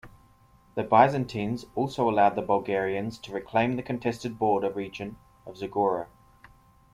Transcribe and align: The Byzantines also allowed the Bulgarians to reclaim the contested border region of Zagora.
The 0.73 0.81
Byzantines 0.81 1.67
also 1.75 2.09
allowed 2.09 2.33
the 2.33 2.41
Bulgarians 2.41 3.19
to 3.19 3.31
reclaim 3.31 3.75
the 3.75 3.83
contested 3.83 4.39
border 4.39 4.71
region 4.71 5.17
of 5.45 5.57
Zagora. 5.57 6.07